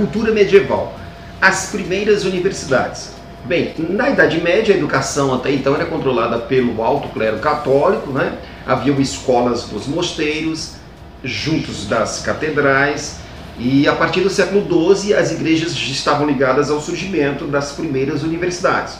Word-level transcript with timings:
cultura 0.00 0.32
medieval. 0.32 0.98
As 1.40 1.66
primeiras 1.66 2.24
universidades. 2.24 3.10
Bem, 3.44 3.74
na 3.78 4.10
Idade 4.10 4.40
Média 4.40 4.74
a 4.74 4.78
educação 4.78 5.34
até 5.34 5.52
então 5.52 5.74
era 5.74 5.84
controlada 5.86 6.38
pelo 6.38 6.82
alto 6.82 7.08
clero 7.08 7.38
católico, 7.38 8.10
né? 8.10 8.38
Havia 8.66 8.92
escolas 8.94 9.64
dos 9.64 9.86
mosteiros, 9.86 10.74
juntos 11.22 11.86
das 11.86 12.20
catedrais, 12.20 13.18
e 13.58 13.86
a 13.86 13.94
partir 13.94 14.20
do 14.20 14.30
século 14.30 14.94
XII 14.94 15.14
as 15.14 15.32
igrejas 15.32 15.72
estavam 15.72 16.26
ligadas 16.26 16.70
ao 16.70 16.80
surgimento 16.80 17.46
das 17.46 17.72
primeiras 17.72 18.22
universidades. 18.22 18.94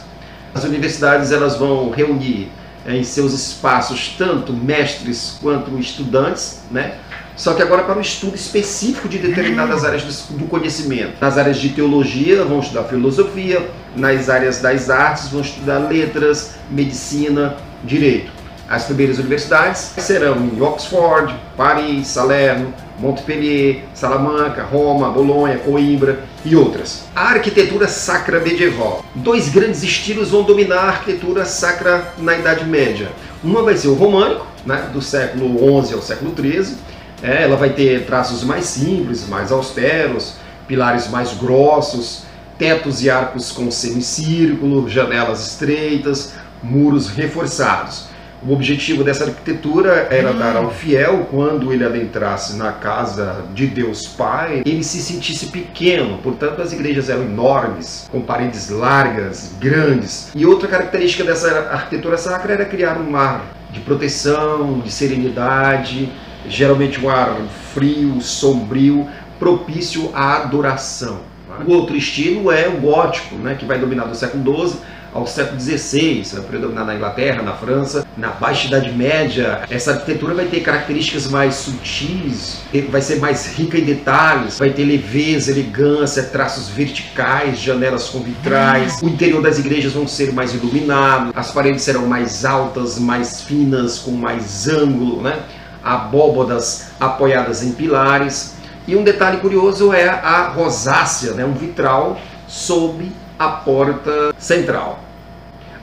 As 0.53 0.63
universidades 0.63 1.31
elas 1.31 1.55
vão 1.55 1.89
reunir 1.89 2.49
eh, 2.85 2.95
em 2.95 3.03
seus 3.03 3.33
espaços 3.33 4.15
tanto 4.17 4.53
mestres 4.53 5.37
quanto 5.41 5.77
estudantes, 5.79 6.61
né? 6.69 6.95
Só 7.35 7.53
que 7.53 7.61
agora 7.61 7.83
para 7.83 7.97
um 7.97 8.01
estudo 8.01 8.35
específico 8.35 9.07
de 9.07 9.17
determinadas 9.17 9.83
áreas 9.83 10.25
do 10.29 10.45
conhecimento. 10.45 11.13
Nas 11.19 11.37
áreas 11.37 11.57
de 11.57 11.69
teologia 11.69 12.43
vão 12.43 12.59
estudar 12.59 12.83
filosofia, 12.83 13.69
nas 13.95 14.29
áreas 14.29 14.59
das 14.59 14.89
artes 14.89 15.29
vão 15.29 15.41
estudar 15.41 15.79
letras, 15.79 16.55
medicina, 16.69 17.55
direito. 17.83 18.31
As 18.71 18.85
primeiras 18.85 19.19
universidades 19.19 19.91
serão 19.97 20.37
em 20.37 20.61
Oxford, 20.61 21.35
Paris, 21.57 22.07
Salerno, 22.07 22.73
Montpellier, 22.99 23.83
Salamanca, 23.93 24.63
Roma, 24.63 25.09
Bolonha, 25.09 25.57
Coimbra 25.57 26.23
e 26.45 26.55
outras. 26.55 27.03
A 27.13 27.31
arquitetura 27.31 27.87
sacra 27.89 28.39
medieval. 28.39 29.03
Dois 29.13 29.49
grandes 29.49 29.83
estilos 29.83 30.29
vão 30.29 30.43
dominar 30.43 30.77
a 30.77 30.87
arquitetura 30.87 31.43
sacra 31.43 32.13
na 32.17 32.37
Idade 32.37 32.63
Média. 32.63 33.09
Uma 33.43 33.61
vai 33.61 33.75
ser 33.75 33.89
o 33.89 33.93
românico, 33.93 34.47
né, 34.65 34.89
do 34.93 35.01
século 35.01 35.83
XI 35.83 35.95
ao 35.95 36.01
século 36.01 36.33
XIII. 36.33 36.77
É, 37.23 37.43
ela 37.43 37.55
vai 37.55 37.69
ter 37.69 38.05
traços 38.05 38.43
mais 38.43 38.65
simples, 38.65 39.27
mais 39.27 39.51
austeros, 39.51 40.35
pilares 40.67 41.07
mais 41.09 41.33
grossos, 41.33 42.23
tetos 42.57 43.03
e 43.03 43.09
arcos 43.09 43.51
com 43.51 43.69
semicírculo, 43.71 44.87
janelas 44.87 45.45
estreitas, 45.45 46.33
muros 46.63 47.09
reforçados. 47.09 48.11
O 48.43 48.53
objetivo 48.53 49.03
dessa 49.03 49.25
arquitetura 49.25 50.07
era 50.09 50.31
hum. 50.31 50.37
dar 50.37 50.55
ao 50.55 50.71
fiel, 50.71 51.27
quando 51.29 51.71
ele 51.71 51.83
adentrasse 51.83 52.55
na 52.55 52.71
casa 52.71 53.45
de 53.53 53.67
Deus 53.67 54.07
Pai, 54.07 54.63
ele 54.65 54.83
se 54.83 54.99
sentisse 54.99 55.47
pequeno. 55.47 56.17
Portanto, 56.23 56.59
as 56.59 56.73
igrejas 56.73 57.07
eram 57.07 57.21
enormes, 57.21 58.09
com 58.11 58.19
paredes 58.19 58.69
largas, 58.69 59.51
grandes. 59.59 60.31
E 60.33 60.43
outra 60.43 60.67
característica 60.67 61.23
dessa 61.23 61.69
arquitetura 61.71 62.17
sacra 62.17 62.53
era 62.53 62.65
criar 62.65 62.97
um 62.97 63.15
ar 63.15 63.45
de 63.71 63.79
proteção, 63.79 64.79
de 64.79 64.91
serenidade, 64.91 66.11
geralmente 66.47 67.03
um 67.03 67.09
ar 67.09 67.37
frio, 67.73 68.21
sombrio, 68.21 69.07
propício 69.39 70.11
à 70.13 70.37
adoração. 70.37 71.19
O 71.65 71.71
outro 71.71 71.95
estilo 71.95 72.51
é 72.51 72.67
o 72.67 72.79
gótico, 72.79 73.35
né, 73.35 73.55
que 73.55 73.65
vai 73.65 73.77
dominar 73.77 74.05
do 74.05 74.15
século 74.15 74.67
XII 74.67 74.79
ao 75.13 75.27
século 75.27 75.59
XVI, 75.59 76.23
vai 76.33 76.43
predominar 76.43 76.85
na 76.85 76.95
Inglaterra, 76.95 77.41
na 77.41 77.53
França, 77.53 78.07
na 78.15 78.29
Baixa 78.29 78.67
Idade 78.67 78.91
Média. 78.93 79.61
Essa 79.69 79.91
arquitetura 79.91 80.33
vai 80.33 80.45
ter 80.45 80.61
características 80.61 81.27
mais 81.27 81.55
sutis, 81.55 82.61
vai 82.89 83.01
ser 83.01 83.19
mais 83.19 83.53
rica 83.57 83.77
em 83.77 83.83
detalhes, 83.83 84.57
vai 84.57 84.69
ter 84.69 84.85
leveza, 84.85 85.51
elegância, 85.51 86.23
traços 86.23 86.69
verticais, 86.69 87.59
janelas 87.59 88.07
com 88.07 88.19
vitrais. 88.19 89.01
O 89.01 89.07
interior 89.07 89.41
das 89.41 89.59
igrejas 89.59 89.91
vão 89.91 90.07
ser 90.07 90.31
mais 90.31 90.53
iluminado, 90.53 91.33
as 91.35 91.51
paredes 91.51 91.81
serão 91.81 92.07
mais 92.07 92.45
altas, 92.45 92.97
mais 92.97 93.41
finas, 93.41 93.99
com 93.99 94.11
mais 94.11 94.67
ângulo, 94.67 95.21
né? 95.21 95.39
Abóbodas 95.83 96.91
apoiadas 96.99 97.63
em 97.63 97.71
pilares. 97.71 98.55
E 98.87 98.95
um 98.95 99.03
detalhe 99.03 99.37
curioso 99.37 99.93
é 99.93 100.09
a 100.09 100.47
rosácea, 100.49 101.33
né? 101.33 101.45
um 101.45 101.53
vitral 101.53 102.19
sob 102.47 103.11
a 103.37 103.47
porta 103.47 104.33
central. 104.37 104.99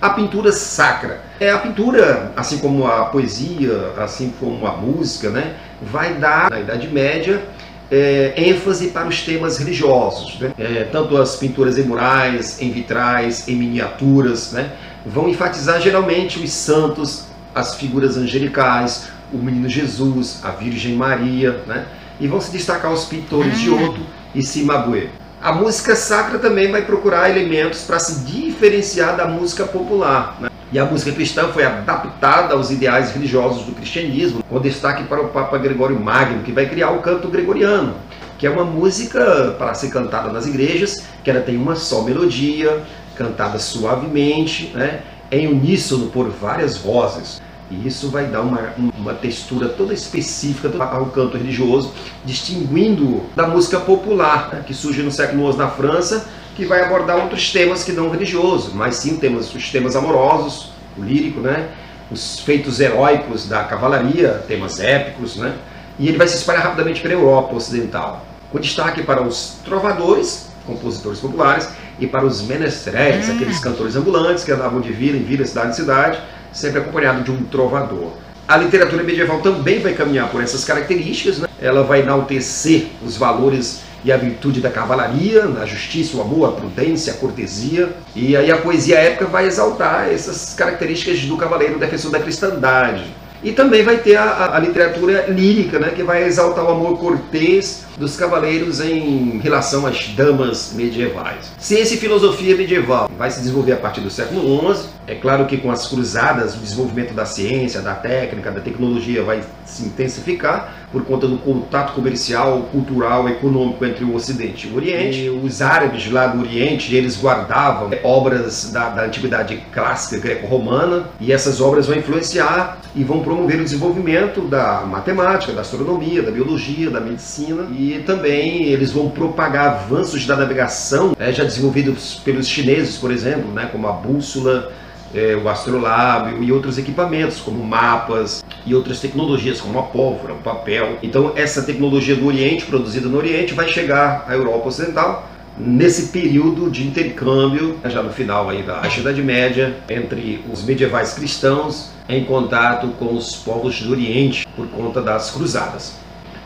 A 0.00 0.10
pintura 0.10 0.52
sacra. 0.52 1.20
É 1.40 1.50
a 1.50 1.58
pintura, 1.58 2.32
assim 2.36 2.58
como 2.58 2.86
a 2.86 3.06
poesia, 3.06 3.92
assim 3.98 4.32
como 4.38 4.64
a 4.66 4.72
música, 4.72 5.30
né, 5.30 5.54
vai 5.82 6.14
dar, 6.14 6.50
na 6.50 6.60
Idade 6.60 6.88
Média, 6.88 7.42
é, 7.90 8.32
ênfase 8.36 8.88
para 8.88 9.08
os 9.08 9.22
temas 9.22 9.58
religiosos. 9.58 10.38
Né? 10.38 10.52
É, 10.58 10.84
tanto 10.84 11.16
as 11.16 11.36
pinturas 11.36 11.78
em 11.78 11.82
murais, 11.82 12.60
em 12.60 12.70
vitrais, 12.70 13.48
em 13.48 13.56
miniaturas, 13.56 14.52
né, 14.52 14.72
vão 15.04 15.28
enfatizar 15.28 15.80
geralmente 15.80 16.38
os 16.38 16.52
santos, 16.52 17.26
as 17.54 17.74
figuras 17.74 18.16
angelicais, 18.16 19.08
o 19.32 19.38
menino 19.38 19.68
Jesus, 19.68 20.40
a 20.42 20.50
Virgem 20.50 20.94
Maria, 20.94 21.62
né, 21.66 21.86
e 22.20 22.26
vão 22.26 22.40
se 22.40 22.50
destacar 22.50 22.92
os 22.92 23.04
pintores 23.04 23.58
de 23.58 23.70
Otto 23.70 24.00
e 24.34 24.42
Cimabue. 24.42 25.10
A 25.40 25.52
música 25.52 25.94
sacra 25.94 26.38
também 26.38 26.70
vai 26.70 26.82
procurar 26.82 27.30
elementos 27.30 27.82
para 27.82 28.00
se 28.00 28.24
diferenciar 28.24 29.16
da 29.16 29.26
música 29.26 29.64
popular. 29.64 30.36
Né? 30.40 30.50
E 30.72 30.78
a 30.78 30.84
música 30.84 31.12
cristã 31.12 31.48
foi 31.48 31.64
adaptada 31.64 32.54
aos 32.54 32.70
ideais 32.70 33.12
religiosos 33.12 33.64
do 33.64 33.72
cristianismo, 33.72 34.42
com 34.42 34.60
destaque 34.60 35.04
para 35.04 35.22
o 35.22 35.28
Papa 35.28 35.56
Gregório 35.56 35.98
Magno, 35.98 36.42
que 36.42 36.50
vai 36.50 36.66
criar 36.68 36.90
o 36.90 37.00
canto 37.00 37.28
gregoriano, 37.28 37.94
que 38.36 38.46
é 38.46 38.50
uma 38.50 38.64
música 38.64 39.54
para 39.56 39.72
ser 39.74 39.90
cantada 39.90 40.32
nas 40.32 40.46
igrejas, 40.46 41.04
que 41.22 41.30
ela 41.30 41.40
tem 41.40 41.56
uma 41.56 41.76
só 41.76 42.02
melodia, 42.02 42.82
cantada 43.16 43.58
suavemente, 43.60 44.72
né? 44.74 45.02
em 45.30 45.46
uníssono 45.46 46.08
por 46.08 46.28
várias 46.28 46.76
vozes. 46.76 47.40
E 47.70 47.86
isso 47.86 48.08
vai 48.08 48.26
dar 48.26 48.40
uma, 48.40 48.72
uma 48.98 49.12
textura 49.12 49.68
toda 49.68 49.92
específica 49.92 50.70
ao 50.82 51.06
canto 51.06 51.36
religioso, 51.36 51.92
distinguindo 52.24 53.26
da 53.36 53.46
música 53.46 53.78
popular, 53.78 54.50
né, 54.52 54.64
que 54.66 54.72
surge 54.72 55.02
no 55.02 55.10
século 55.10 55.52
XI 55.52 55.58
na 55.58 55.68
França, 55.68 56.26
que 56.56 56.64
vai 56.64 56.82
abordar 56.82 57.18
outros 57.18 57.52
temas 57.52 57.84
que 57.84 57.92
não 57.92 58.10
religiosos, 58.10 58.72
mas 58.72 58.96
sim 58.96 59.16
temas, 59.16 59.54
os 59.54 59.70
temas 59.70 59.94
amorosos, 59.94 60.72
o 60.96 61.02
lírico, 61.02 61.40
né, 61.40 61.68
os 62.10 62.40
feitos 62.40 62.80
heróicos 62.80 63.46
da 63.46 63.62
cavalaria, 63.64 64.42
temas 64.48 64.80
épicos, 64.80 65.36
né, 65.36 65.54
e 65.98 66.08
ele 66.08 66.16
vai 66.16 66.26
se 66.26 66.36
espalhar 66.36 66.62
rapidamente 66.62 67.02
pela 67.02 67.14
Europa 67.14 67.54
Ocidental, 67.54 68.24
com 68.50 68.58
destaque 68.58 69.02
para 69.02 69.22
os 69.22 69.58
trovadores, 69.62 70.48
compositores 70.66 71.20
populares, 71.20 71.68
e 72.00 72.06
para 72.06 72.24
os 72.24 72.42
menestréis, 72.42 73.28
aqueles 73.28 73.58
cantores 73.58 73.96
ambulantes 73.96 74.44
que 74.44 74.52
andavam 74.52 74.80
de 74.80 74.92
vila 74.92 75.16
em 75.16 75.22
vila, 75.22 75.44
cidade 75.44 75.70
em 75.70 75.74
cidade, 75.74 76.20
sempre 76.52 76.80
acompanhado 76.80 77.22
de 77.22 77.30
um 77.30 77.44
trovador. 77.44 78.12
A 78.46 78.56
literatura 78.56 79.02
medieval 79.02 79.40
também 79.40 79.78
vai 79.80 79.92
caminhar 79.92 80.30
por 80.30 80.42
essas 80.42 80.64
características, 80.64 81.38
né? 81.38 81.48
ela 81.60 81.82
vai 81.82 82.00
enaltecer 82.00 82.86
os 83.04 83.16
valores 83.16 83.82
e 84.04 84.12
a 84.12 84.16
virtude 84.16 84.60
da 84.60 84.70
cavalaria, 84.70 85.44
a 85.60 85.66
justiça, 85.66 86.16
o 86.16 86.22
amor, 86.22 86.48
a 86.48 86.52
prudência, 86.52 87.12
a 87.12 87.16
cortesia. 87.16 87.90
E 88.14 88.36
aí 88.36 88.50
a 88.50 88.56
poesia 88.56 88.98
épica 88.98 89.26
vai 89.26 89.46
exaltar 89.46 90.08
essas 90.08 90.54
características 90.54 91.20
do 91.22 91.36
cavaleiro 91.36 91.78
defensor 91.78 92.10
da 92.10 92.20
cristandade. 92.20 93.04
E 93.42 93.52
também 93.52 93.82
vai 93.82 93.98
ter 93.98 94.16
a, 94.16 94.56
a, 94.56 94.58
literatura 94.58 95.26
lírica, 95.28 95.78
né, 95.78 95.90
que 95.94 96.02
vai 96.02 96.24
exaltar 96.24 96.64
o 96.64 96.70
amor 96.70 96.98
cortês 96.98 97.84
dos 97.98 98.16
cavaleiros 98.16 98.80
em 98.80 99.38
relação 99.38 99.86
às 99.86 100.08
damas 100.08 100.72
medievais. 100.74 101.50
Ciência 101.58 101.94
e 101.94 101.98
filosofia 101.98 102.56
medieval 102.56 103.10
vai 103.18 103.30
se 103.30 103.40
desenvolver 103.40 103.72
a 103.72 103.76
partir 103.76 104.00
do 104.00 104.10
século 104.10 104.74
XI. 104.74 104.88
É 105.06 105.14
claro 105.14 105.46
que 105.46 105.56
com 105.56 105.70
as 105.70 105.86
cruzadas, 105.86 106.54
o 106.54 106.58
desenvolvimento 106.58 107.14
da 107.14 107.24
ciência, 107.24 107.80
da 107.80 107.94
técnica, 107.94 108.50
da 108.50 108.60
tecnologia 108.60 109.22
vai 109.22 109.42
se 109.64 109.84
intensificar 109.84 110.88
por 110.92 111.04
conta 111.04 111.26
do 111.26 111.36
contato 111.38 111.92
comercial, 111.92 112.62
cultural, 112.72 113.28
econômico 113.28 113.84
entre 113.84 114.04
o 114.04 114.14
Ocidente 114.14 114.66
e 114.66 114.70
o 114.70 114.76
Oriente. 114.76 115.20
E 115.24 115.30
os 115.30 115.60
árabes 115.60 116.10
lá 116.10 116.26
do 116.26 116.40
Oriente, 116.40 116.94
eles 116.94 117.20
guardavam 117.20 117.90
obras 118.02 118.70
da, 118.72 118.88
da 118.90 119.04
antiguidade 119.04 119.62
clássica 119.72 120.20
greco-romana 120.20 121.08
e 121.20 121.32
essas 121.32 121.60
obras 121.60 121.86
vão 121.86 121.96
influenciar 121.96 122.78
e 122.94 123.04
vão 123.04 123.20
promover 123.20 123.60
o 123.60 123.64
desenvolvimento 123.64 124.40
da 124.42 124.82
matemática, 124.82 125.52
da 125.52 125.60
astronomia, 125.60 126.22
da 126.22 126.30
biologia, 126.30 126.90
da 126.90 127.00
medicina 127.00 127.66
e 127.76 127.87
também 128.04 128.64
eles 128.64 128.92
vão 128.92 129.08
propagar 129.08 129.68
avanços 129.68 130.26
da 130.26 130.36
navegação 130.36 131.14
né, 131.18 131.32
já 131.32 131.44
desenvolvidos 131.44 132.20
pelos 132.24 132.48
chineses, 132.48 132.96
por 132.96 133.10
exemplo, 133.10 133.50
né, 133.52 133.68
como 133.70 133.86
a 133.88 133.92
bússola, 133.92 134.72
é, 135.14 135.36
o 135.36 135.48
astrolábio 135.48 136.42
e 136.42 136.52
outros 136.52 136.78
equipamentos, 136.78 137.40
como 137.40 137.64
mapas 137.64 138.44
e 138.66 138.74
outras 138.74 139.00
tecnologias, 139.00 139.60
como 139.60 139.78
a 139.78 139.82
pólvora, 139.82 140.34
o 140.34 140.38
papel. 140.38 140.98
Então, 141.02 141.32
essa 141.34 141.62
tecnologia 141.62 142.14
do 142.14 142.26
Oriente, 142.26 142.66
produzida 142.66 143.08
no 143.08 143.16
Oriente, 143.16 143.54
vai 143.54 143.68
chegar 143.68 144.24
à 144.28 144.34
Europa 144.34 144.68
Ocidental 144.68 145.28
nesse 145.58 146.08
período 146.08 146.70
de 146.70 146.86
intercâmbio, 146.86 147.78
já 147.86 148.02
no 148.02 148.12
final 148.12 148.48
aí 148.48 148.62
da 148.62 148.82
Idade 148.86 149.22
Média, 149.22 149.76
entre 149.88 150.44
os 150.52 150.62
medievais 150.62 151.14
cristãos 151.14 151.90
em 152.08 152.24
contato 152.24 152.88
com 152.98 153.14
os 153.14 153.36
povos 153.36 153.82
do 153.82 153.90
Oriente 153.90 154.46
por 154.56 154.66
conta 154.68 155.02
das 155.02 155.30
cruzadas. 155.30 155.94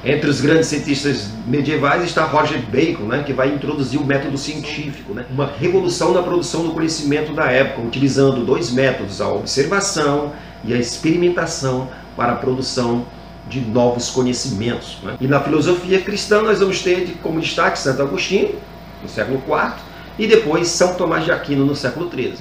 Entre 0.04 0.28
os 0.28 0.40
grandes 0.40 0.66
cientistas 0.66 1.28
medievais 1.46 2.02
está 2.02 2.24
Roger 2.24 2.60
Bacon, 2.60 3.04
né, 3.04 3.22
que 3.24 3.32
vai 3.32 3.48
introduzir 3.48 4.00
o 4.00 4.04
método 4.04 4.36
científico, 4.36 5.14
né, 5.14 5.24
uma 5.30 5.46
revolução 5.46 6.12
na 6.12 6.20
produção 6.20 6.64
do 6.64 6.72
conhecimento 6.72 7.32
da 7.32 7.44
época, 7.44 7.86
utilizando 7.86 8.44
dois 8.44 8.72
métodos, 8.72 9.20
a 9.20 9.28
observação 9.28 10.32
e 10.64 10.74
a 10.74 10.76
experimentação 10.76 11.88
para 12.16 12.32
a 12.32 12.36
produção 12.36 13.06
de 13.48 13.60
novos 13.60 14.10
conhecimentos. 14.10 14.98
Né? 15.04 15.16
E 15.20 15.28
na 15.28 15.40
filosofia 15.40 16.00
cristã 16.00 16.42
nós 16.42 16.58
vamos 16.58 16.82
ter 16.82 17.16
como 17.22 17.40
destaque 17.40 17.78
Santo 17.78 18.02
Agostinho, 18.02 18.56
no 19.02 19.08
século 19.08 19.40
IV, 19.46 19.74
e 20.18 20.26
depois 20.26 20.66
São 20.66 20.94
Tomás 20.94 21.24
de 21.24 21.30
Aquino, 21.30 21.64
no 21.64 21.76
século 21.76 22.10
XIII. 22.10 22.38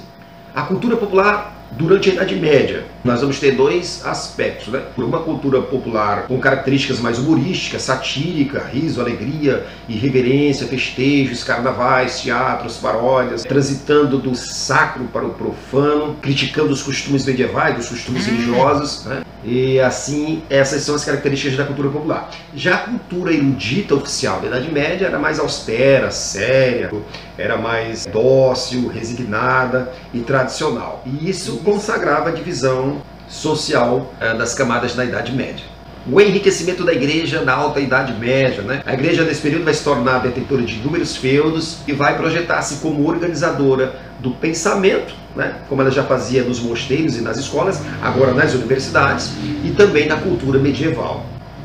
A 0.52 0.62
cultura 0.62 0.96
popular 0.96 1.51
durante 1.76 2.10
a 2.10 2.14
Idade 2.14 2.36
Média. 2.36 2.84
Nós 3.04 3.20
vamos 3.20 3.40
ter 3.40 3.52
dois 3.52 4.04
aspectos, 4.04 4.68
né? 4.68 4.82
Por 4.94 5.04
uma 5.04 5.20
cultura 5.20 5.60
popular 5.60 6.26
com 6.28 6.38
características 6.38 7.00
mais 7.00 7.18
humorísticas, 7.18 7.82
satírica, 7.82 8.64
riso, 8.72 9.00
alegria, 9.00 9.66
irreverência, 9.88 10.66
festejos, 10.66 11.42
carnavais, 11.42 12.20
teatros, 12.20 12.76
paródias, 12.76 13.42
transitando 13.42 14.18
do 14.18 14.34
sacro 14.34 15.04
para 15.04 15.24
o 15.24 15.30
profano, 15.30 16.16
criticando 16.20 16.72
os 16.72 16.82
costumes 16.82 17.24
medievais, 17.24 17.78
os 17.78 17.88
costumes 17.88 18.26
hum. 18.26 18.30
religiosos, 18.30 19.04
né? 19.04 19.21
E 19.44 19.80
assim, 19.80 20.42
essas 20.48 20.82
são 20.82 20.94
as 20.94 21.04
características 21.04 21.56
da 21.56 21.64
cultura 21.64 21.88
popular. 21.88 22.30
Já 22.54 22.76
a 22.76 22.78
cultura 22.78 23.32
erudita 23.32 23.94
oficial 23.94 24.40
da 24.40 24.46
Idade 24.46 24.70
Média 24.70 25.06
era 25.06 25.18
mais 25.18 25.40
austera, 25.40 26.10
séria, 26.10 26.90
era 27.36 27.56
mais 27.56 28.06
dócil, 28.06 28.88
resignada 28.88 29.92
e 30.14 30.20
tradicional. 30.20 31.02
E 31.04 31.28
isso 31.28 31.58
consagrava 31.58 32.28
a 32.28 32.32
divisão 32.32 33.02
social 33.28 34.12
eh, 34.20 34.34
das 34.34 34.54
camadas 34.54 34.94
da 34.94 35.04
Idade 35.04 35.32
Média. 35.32 35.71
O 36.10 36.20
enriquecimento 36.20 36.84
da 36.84 36.92
igreja 36.92 37.42
na 37.42 37.52
Alta 37.52 37.78
Idade 37.78 38.12
Média. 38.14 38.62
Né? 38.62 38.82
A 38.84 38.92
igreja 38.92 39.24
nesse 39.24 39.40
período 39.40 39.64
vai 39.64 39.74
se 39.74 39.84
tornar 39.84 40.18
detentora 40.18 40.62
de 40.62 40.74
inúmeros 40.74 41.16
feudos 41.16 41.78
e 41.86 41.92
vai 41.92 42.16
projetar-se 42.16 42.76
como 42.76 43.06
organizadora 43.06 43.94
do 44.18 44.32
pensamento, 44.32 45.14
né? 45.36 45.56
como 45.68 45.80
ela 45.80 45.90
já 45.90 46.02
fazia 46.02 46.42
nos 46.42 46.58
mosteiros 46.58 47.16
e 47.16 47.20
nas 47.20 47.36
escolas, 47.36 47.80
agora 48.02 48.34
nas 48.34 48.52
universidades, 48.52 49.30
e 49.64 49.70
também 49.70 50.06
na 50.06 50.16
cultura 50.16 50.58
medieval 50.58 51.24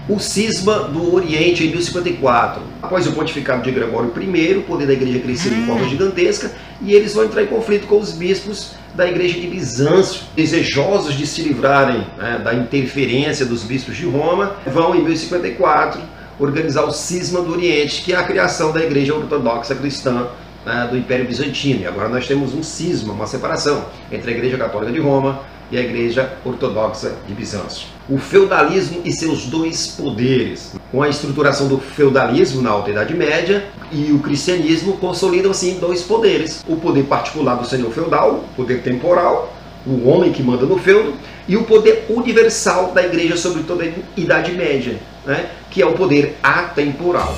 o 0.09 0.19
cisma 0.19 0.83
do 0.83 1.13
Oriente 1.13 1.65
em 1.65 1.71
1054. 1.71 2.61
Após 2.81 3.05
o 3.07 3.11
pontificado 3.11 3.61
de 3.61 3.71
Gregório 3.71 4.13
I, 4.17 4.55
o 4.55 4.63
poder 4.63 4.87
da 4.87 4.93
igreja 4.93 5.19
cresceu 5.19 5.51
de 5.51 5.65
forma 5.65 5.87
gigantesca 5.87 6.51
e 6.81 6.93
eles 6.93 7.13
vão 7.13 7.25
entrar 7.25 7.43
em 7.43 7.47
conflito 7.47 7.87
com 7.87 7.99
os 7.99 8.13
bispos 8.13 8.71
da 8.97 9.07
igreja 9.07 9.39
de 9.39 9.45
Bizâncio, 9.45 10.23
desejosos 10.35 11.13
de 11.13 11.27
se 11.27 11.43
livrarem 11.43 12.03
né, 12.17 12.41
da 12.43 12.55
interferência 12.55 13.45
dos 13.45 13.63
bispos 13.63 13.95
de 13.95 14.07
Roma, 14.07 14.55
vão 14.65 14.95
em 14.95 15.03
1054 15.03 16.01
organizar 16.39 16.83
o 16.83 16.91
cisma 16.91 17.41
do 17.41 17.53
Oriente, 17.53 18.01
que 18.01 18.11
é 18.11 18.15
a 18.15 18.23
criação 18.23 18.71
da 18.71 18.83
igreja 18.83 19.13
ortodoxa 19.13 19.75
cristã 19.75 20.27
né, 20.65 20.87
do 20.89 20.97
Império 20.97 21.27
Bizantino. 21.27 21.81
E 21.81 21.85
agora 21.85 22.09
nós 22.09 22.25
temos 22.25 22.55
um 22.55 22.63
cisma, 22.63 23.13
uma 23.13 23.27
separação 23.27 23.85
entre 24.11 24.31
a 24.31 24.33
igreja 24.33 24.57
católica 24.57 24.91
de 24.91 24.99
Roma 24.99 25.41
e 25.71 25.77
a 25.77 25.81
Igreja 25.81 26.33
Ortodoxa 26.43 27.13
de 27.27 27.33
Bizâncio. 27.33 27.87
O 28.09 28.17
feudalismo 28.17 29.01
e 29.05 29.11
seus 29.11 29.45
dois 29.45 29.87
poderes. 29.87 30.73
Com 30.91 31.03
a 31.03 31.09
estruturação 31.09 31.67
do 31.67 31.79
feudalismo 31.79 32.61
na 32.61 32.69
Alta 32.69 32.91
Idade 32.91 33.13
Média 33.13 33.65
e 33.91 34.11
o 34.13 34.19
cristianismo 34.19 34.93
consolidam 34.97 35.51
assim 35.51 35.79
dois 35.79 36.01
poderes: 36.01 36.63
o 36.65 36.77
poder 36.77 37.03
particular 37.03 37.55
do 37.55 37.67
senhor 37.67 37.91
feudal, 37.91 38.45
o 38.51 38.55
poder 38.55 38.81
temporal, 38.81 39.53
o 39.85 40.07
homem 40.07 40.31
que 40.31 40.41
manda 40.41 40.65
no 40.65 40.77
feudo, 40.77 41.13
e 41.45 41.57
o 41.57 41.63
poder 41.63 42.05
universal 42.09 42.91
da 42.93 43.03
igreja 43.03 43.35
sobre 43.35 43.63
toda 43.63 43.83
a 43.83 43.87
Idade 44.15 44.53
Média, 44.53 44.97
né? 45.25 45.49
que 45.69 45.81
é 45.81 45.85
o 45.85 45.91
poder 45.91 46.37
atemporal. 46.41 47.35